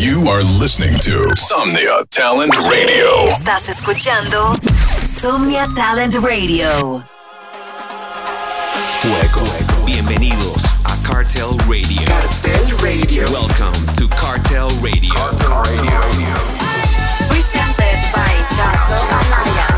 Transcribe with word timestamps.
You 0.00 0.30
are 0.30 0.42
listening 0.42 0.98
to 1.00 1.28
Somnia 1.36 2.06
Talent 2.08 2.54
Radio. 2.56 3.28
Estás 3.28 3.68
escuchando 3.68 4.56
Somnia 5.04 5.68
Talent 5.74 6.14
Radio. 6.14 7.04
Fuego. 9.02 9.44
Bienvenidos 9.84 10.64
a 10.84 10.96
Cartel 11.06 11.54
Radio. 11.68 12.02
Cartel 12.06 12.78
Radio. 12.78 13.30
Welcome 13.30 13.74
to 13.98 14.08
Cartel 14.08 14.70
Radio. 14.80 15.12
Cartel 15.12 15.62
Radio. 15.64 16.00
Presented 17.28 18.00
by 18.14 18.32
Gato 18.56 18.96
Amaya. 18.96 19.69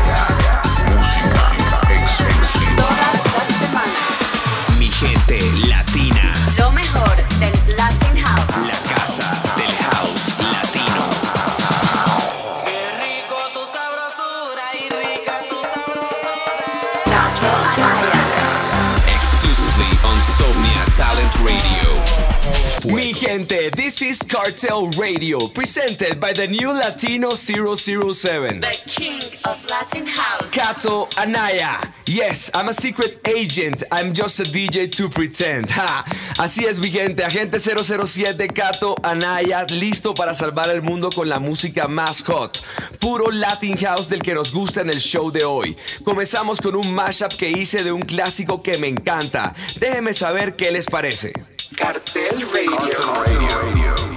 Gente, 23.33 23.71
this 23.71 24.01
is 24.03 24.19
Cartel 24.21 24.87
Radio, 24.91 25.47
presented 25.47 26.19
by 26.19 26.31
the 26.33 26.47
new 26.47 26.71
Latino 26.71 27.31
007. 27.31 28.59
The 28.59 28.77
king 28.85 29.21
of 29.45 29.57
Latin 29.67 30.05
House. 30.05 30.51
Kato 30.51 31.07
Anaya. 31.17 31.93
Yes, 32.05 32.51
I'm 32.53 32.69
a 32.69 32.73
secret 32.73 33.27
agent. 33.27 33.83
I'm 33.91 34.13
just 34.13 34.39
a 34.39 34.43
DJ 34.43 34.91
to 34.91 35.09
pretend. 35.09 35.71
Ha. 35.71 36.03
Así 36.37 36.65
es, 36.65 36.79
mi 36.79 36.91
gente. 36.91 37.23
Agente 37.23 37.57
007 37.59 38.49
Kato 38.49 38.95
Anaya, 39.03 39.65
listo 39.69 40.13
para 40.13 40.35
salvar 40.35 40.69
el 40.69 40.83
mundo 40.83 41.09
con 41.09 41.27
la 41.27 41.39
música 41.39 41.87
más 41.87 42.21
hot. 42.21 42.61
Puro 42.99 43.31
Latin 43.31 43.77
House 43.77 44.09
del 44.09 44.21
que 44.21 44.35
nos 44.35 44.53
gusta 44.53 44.81
en 44.81 44.91
el 44.91 44.99
show 44.99 45.31
de 45.31 45.43
hoy. 45.43 45.75
Comenzamos 46.03 46.61
con 46.61 46.75
un 46.75 46.93
mashup 46.93 47.33
que 47.33 47.49
hice 47.49 47.83
de 47.83 47.91
un 47.91 48.01
clásico 48.01 48.61
que 48.61 48.77
me 48.77 48.89
encanta. 48.89 49.55
Déjenme 49.79 50.13
saber 50.13 50.55
qué 50.55 50.71
les 50.71 50.85
parece. 50.85 51.33
Cartel 51.75 52.45
Radio. 52.53 52.99
Radio. 53.23 54.12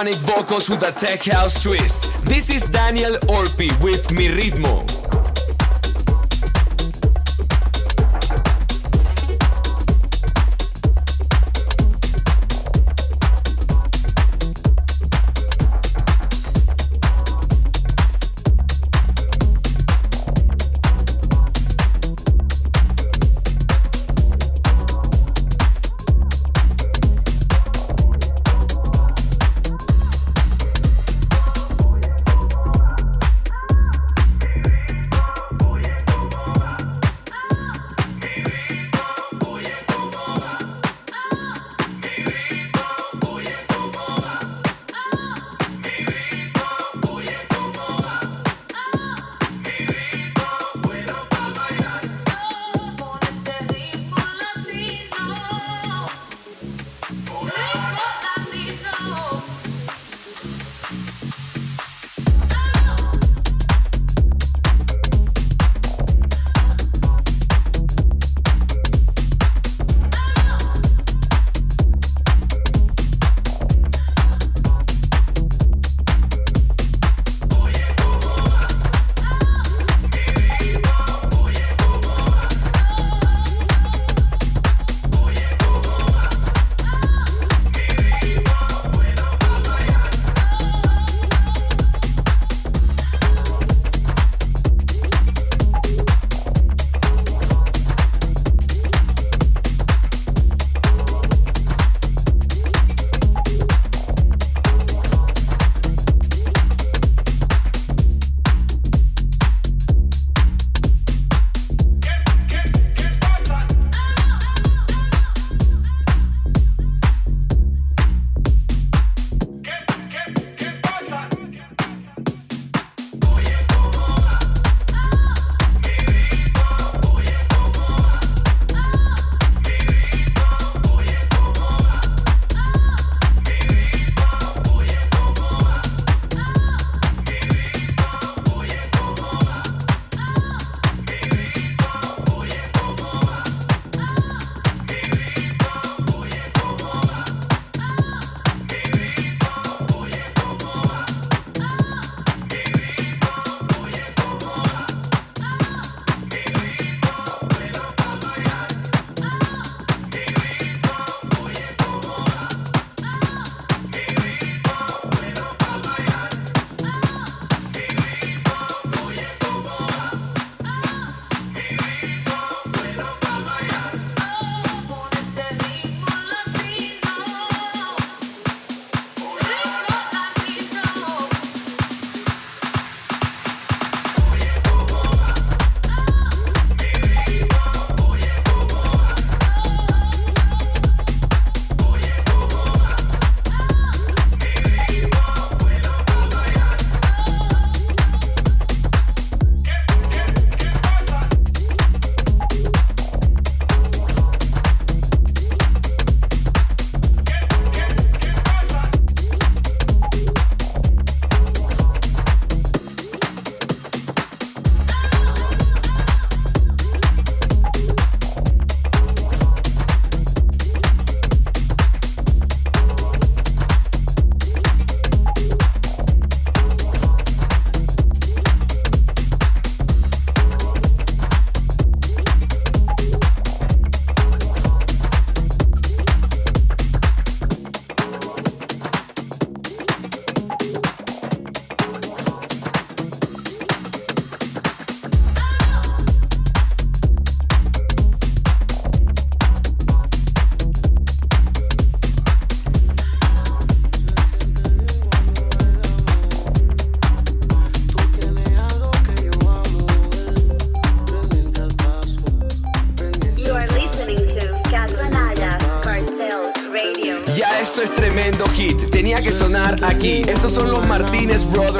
Iconic 0.00 0.16
vocals 0.20 0.70
with 0.70 0.82
a 0.82 0.92
tech 0.92 1.24
house 1.24 1.62
twist. 1.62 2.08
This 2.24 2.48
is 2.48 2.70
Daniel 2.70 3.16
Orpi 3.28 3.70
with 3.82 4.10
Mi 4.10 4.28
Ritmo. 4.28 4.89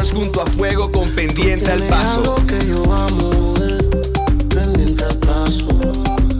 junto 0.08 0.40
a 0.40 0.46
fuego 0.46 0.90
con 0.90 1.10
pendiente 1.10 1.70
al 1.70 1.82
paso. 1.84 2.36
Que 2.46 2.58
yo 2.66 2.82
amo, 2.92 3.54
pendiente 4.48 5.04
al 5.04 5.16
paso, 5.16 5.66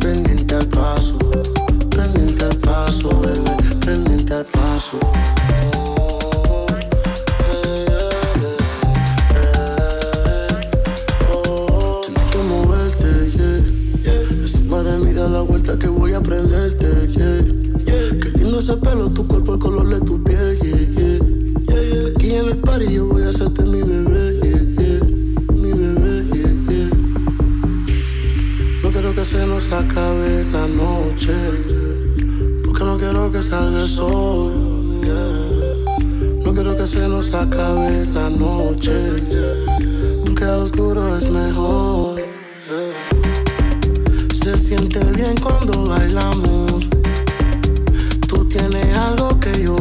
pendiente 0.01 0.55
al 0.55 0.67
paso, 0.69 1.19
pendiente 1.91 2.45
al 2.45 2.57
paso, 2.57 3.09
bebé, 3.21 3.57
pendiente 3.85 4.35
al 4.35 4.47
paso. 4.47 4.99
moverte, 12.49 13.31
yeah 13.37 13.81
encima 14.43 14.83
de 14.83 14.99
mí 14.99 15.13
da 15.13 15.29
la 15.29 15.43
vuelta 15.43 15.79
que 15.79 15.87
voy 15.89 16.15
a 16.15 16.21
prenderte, 16.21 16.87
yeah. 17.09 17.45
yeah. 17.85 18.19
Qué 18.21 18.31
lindo 18.39 18.59
ese 18.59 18.77
pelo, 18.77 19.11
tu 19.11 19.27
cuerpo, 19.27 19.55
el 19.55 19.59
color 19.61 19.89
de 19.89 20.01
tu 20.01 20.23
piel, 20.25 20.59
yeah 20.61 20.90
party, 22.71 22.93
yo 22.95 23.07
voy 23.07 23.23
a 23.23 23.31
hacerte 23.31 23.63
mi 23.65 23.83
bebé. 23.83 25.01
Mi 25.55 25.73
bebé, 25.73 26.15
yeah. 26.33 26.89
No 28.83 28.91
quiero 28.91 29.15
que 29.15 29.25
se 29.25 29.47
nos 29.47 29.73
acabe 29.73 30.45
la 30.53 30.67
noche. 30.69 31.35
Porque 32.65 32.85
no 32.85 32.97
quiero 32.97 33.33
que 33.33 33.43
salga 33.43 33.81
el 33.81 33.89
sol. 33.89 34.53
No 36.45 36.53
quiero 36.53 36.77
que 36.77 36.87
se 36.87 37.09
nos 37.09 37.35
acabe 37.35 38.07
la 38.07 38.31
noche. 38.31 38.97
Porque 40.25 40.45
al 40.45 40.61
oscuro 40.61 41.17
es 41.17 41.29
mejor. 41.31 42.23
Se 44.33 44.57
siente 44.57 45.01
bien 45.17 45.35
cuando 45.43 45.85
bailamos. 45.85 46.89
Tú 48.29 48.45
tienes 48.47 48.97
algo 48.97 49.39
que 49.41 49.65
yo 49.65 49.77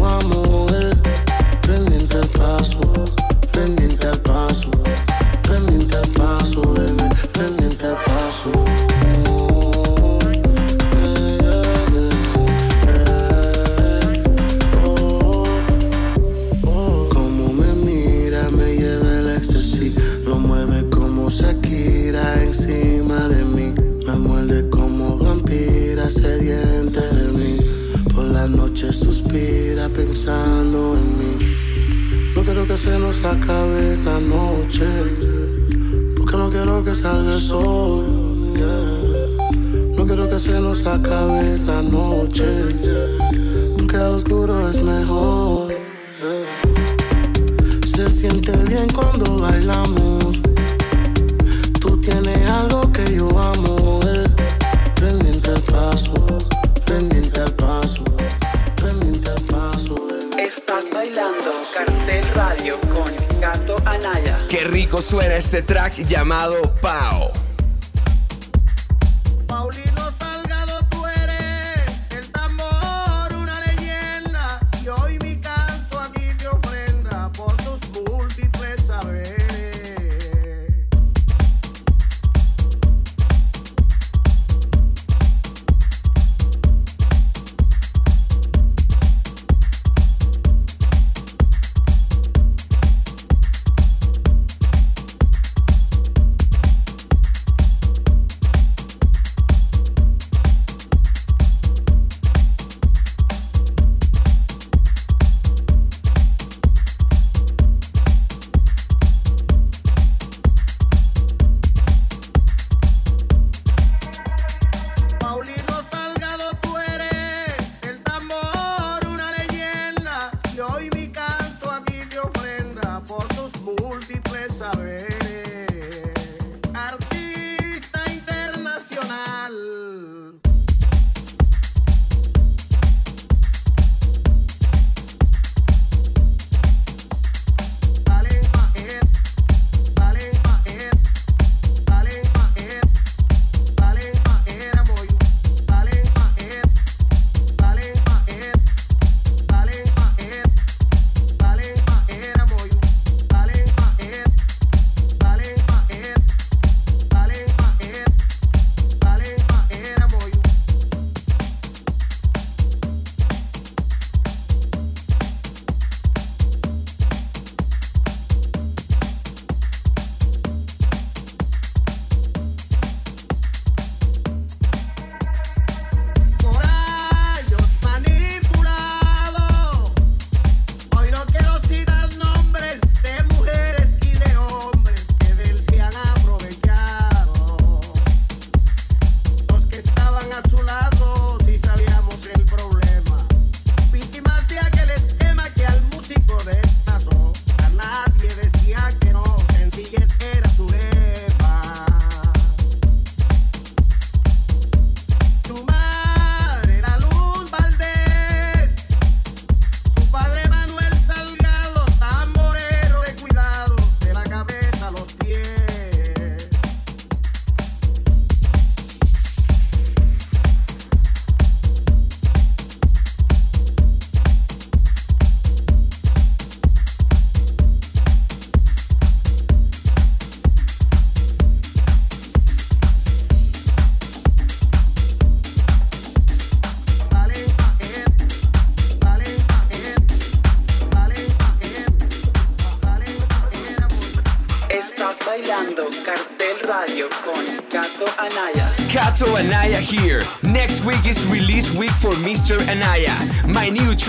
suena 65.02 65.36
este 65.36 65.62
track 65.62 66.06
llamado 66.06 66.62
Pao. 66.82 67.32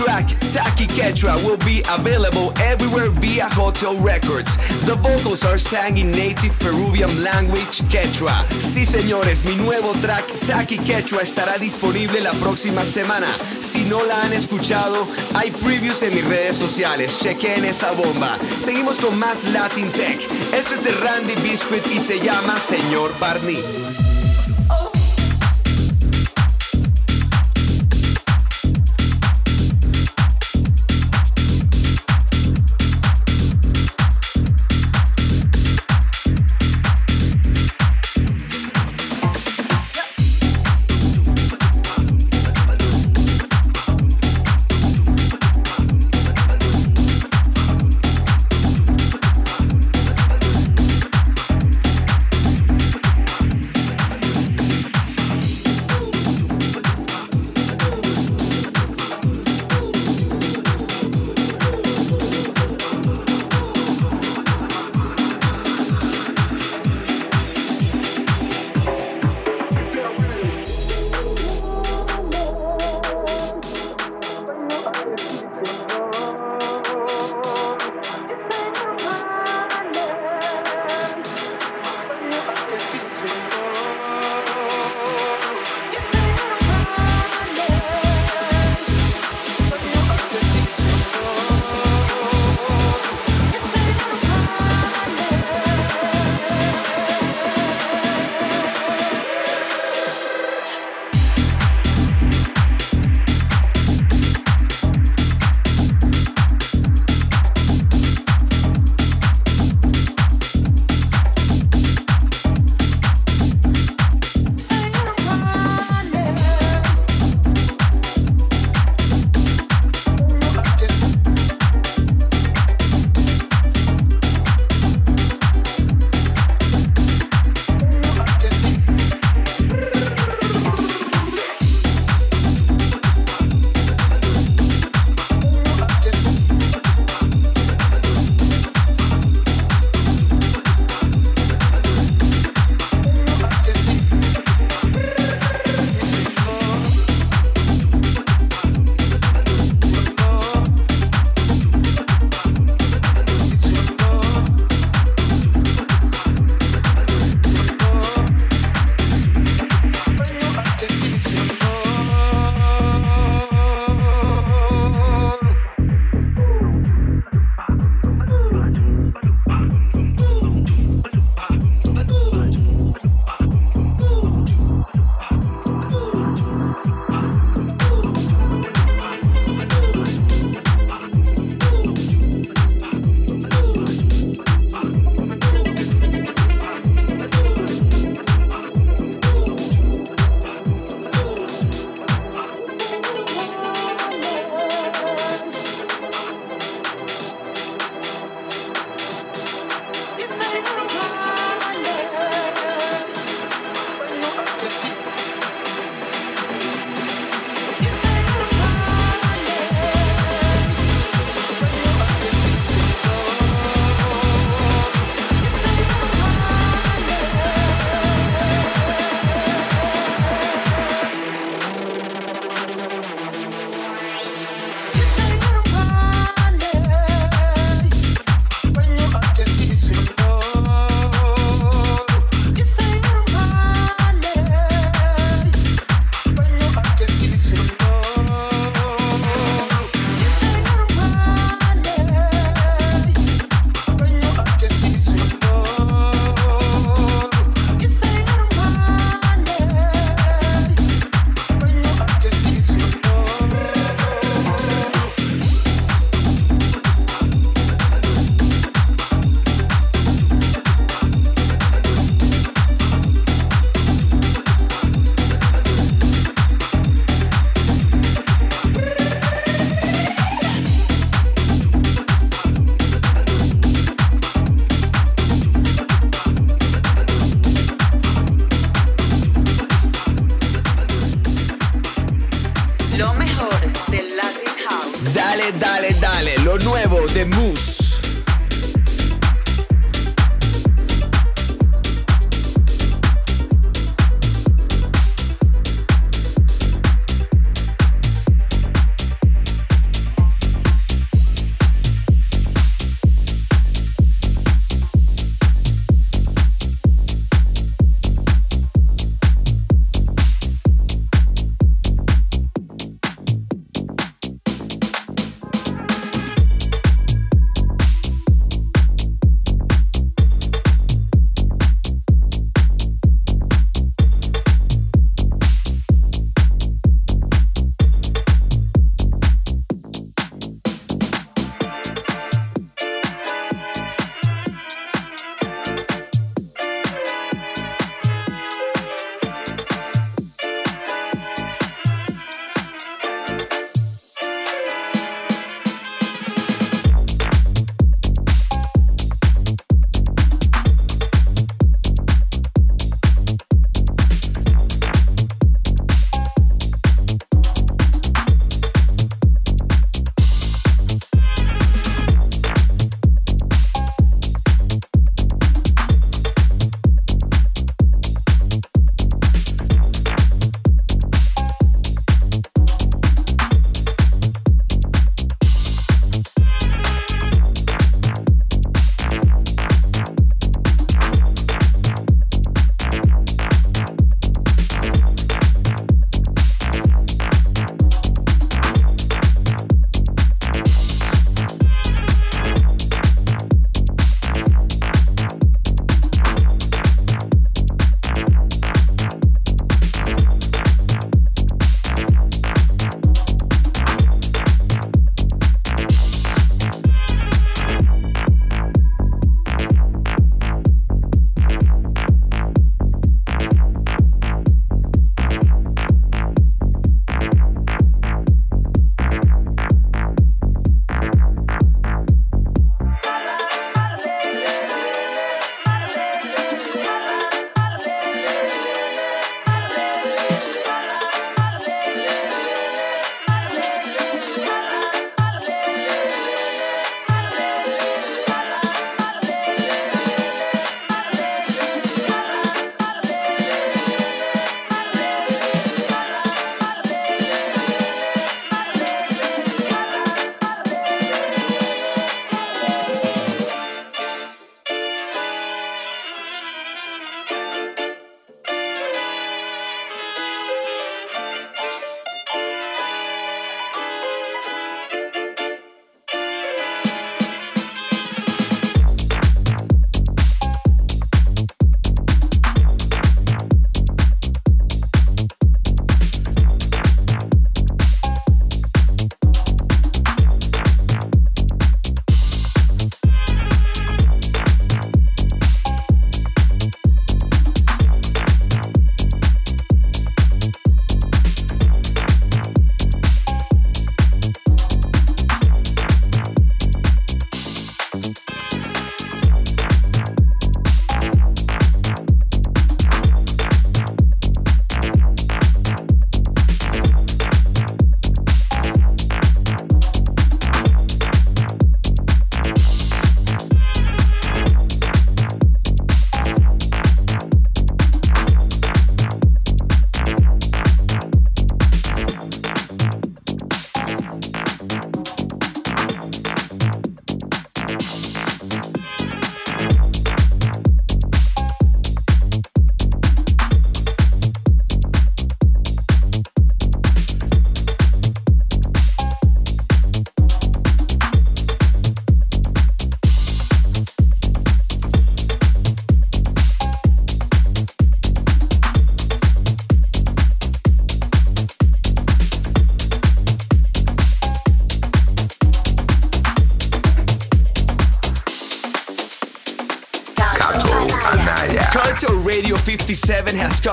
Track, 0.03 0.27
Taki 0.53 0.87
Ketra, 0.87 1.35
will 1.43 1.57
be 1.57 1.83
available 1.89 2.51
everywhere 2.59 3.09
via 3.09 3.47
Hotel 3.49 3.95
Records. 3.97 4.57
The 4.85 4.95
vocals 4.95 5.45
are 5.45 5.57
sang 5.57 5.97
in 5.97 6.11
native 6.11 6.57
Peruvian 6.59 7.23
language, 7.23 7.81
Quechua. 7.89 8.45
Sí, 8.49 8.85
señores, 8.85 9.45
mi 9.45 9.55
nuevo 9.55 9.93
track, 10.01 10.25
Taki 10.47 10.77
Quechua, 10.79 11.21
estará 11.21 11.57
disponible 11.57 12.19
la 12.19 12.33
próxima 12.33 12.83
semana. 12.85 13.27
Si 13.59 13.83
no 13.85 14.03
la 14.03 14.21
han 14.23 14.33
escuchado, 14.33 15.07
hay 15.35 15.51
previews 15.51 16.01
en 16.03 16.15
mis 16.15 16.25
redes 16.25 16.55
sociales. 16.55 17.17
Chequen 17.19 17.65
esa 17.65 17.91
bomba. 17.91 18.37
Seguimos 18.59 18.97
con 18.97 19.17
más 19.19 19.43
Latin 19.45 19.89
Tech. 19.91 20.19
Esto 20.53 20.75
es 20.75 20.83
de 20.83 20.91
Randy 20.91 21.35
Biscuit 21.41 21.85
y 21.93 21.99
se 21.99 22.19
llama 22.19 22.59
Señor 22.59 23.11
Barney. 23.19 24.00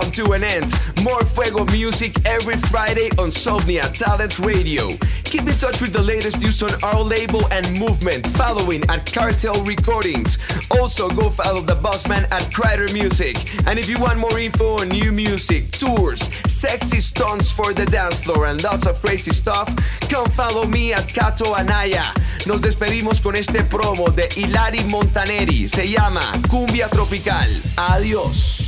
Come 0.00 0.10
to 0.12 0.32
an 0.32 0.44
end. 0.44 0.72
More 1.02 1.24
Fuego 1.24 1.64
music 1.66 2.14
every 2.24 2.56
Friday 2.56 3.08
on 3.18 3.30
Somnia 3.30 3.90
Talent 3.92 4.38
Radio. 4.38 4.96
Keep 5.24 5.48
in 5.48 5.56
touch 5.56 5.80
with 5.80 5.92
the 5.92 6.02
latest 6.02 6.40
news 6.40 6.62
on 6.62 6.72
our 6.84 7.02
label 7.02 7.46
and 7.50 7.66
movement 7.78 8.26
following 8.28 8.82
at 8.90 9.12
Cartel 9.12 9.54
Recordings. 9.64 10.38
Also, 10.70 11.08
go 11.08 11.30
follow 11.30 11.62
the 11.62 11.74
bossman 11.76 12.30
at 12.30 12.52
Crider 12.52 12.92
Music. 12.92 13.36
And 13.66 13.78
if 13.78 13.88
you 13.88 13.98
want 13.98 14.18
more 14.18 14.38
info 14.38 14.80
on 14.80 14.88
new 14.88 15.10
music, 15.10 15.70
tours, 15.72 16.30
sexy 16.46 17.00
stunts 17.00 17.50
for 17.50 17.72
the 17.72 17.86
dance 17.86 18.20
floor, 18.20 18.46
and 18.46 18.62
lots 18.62 18.86
of 18.86 19.00
crazy 19.00 19.32
stuff, 19.32 19.68
come 20.08 20.28
follow 20.30 20.64
me 20.64 20.92
at 20.92 21.08
Cato 21.08 21.54
Anaya. 21.54 22.12
Nos 22.46 22.60
despedimos 22.60 23.20
con 23.20 23.34
este 23.36 23.64
promo 23.64 24.14
de 24.14 24.28
Hilari 24.36 24.84
Montaneri. 24.84 25.66
Se 25.66 25.88
llama 25.88 26.20
Cumbia 26.48 26.88
Tropical. 26.88 27.48
Adiós. 27.76 28.67